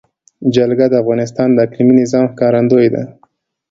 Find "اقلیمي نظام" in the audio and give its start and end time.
1.65-2.25